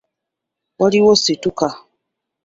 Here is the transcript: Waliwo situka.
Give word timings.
Waliwo 0.79 1.13
situka. 1.23 1.67